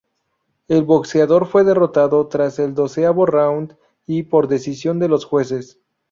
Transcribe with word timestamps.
El 0.67 0.81
boxeador 0.83 1.45
fue 1.45 1.63
derrotado 1.63 2.25
tras 2.25 2.57
el 2.57 2.73
doceavo 2.73 3.27
round 3.27 3.77
y 4.07 4.23
por 4.23 4.47
decisión 4.47 4.97
de 4.97 5.07
los 5.09 5.25
jueces. 5.25 5.79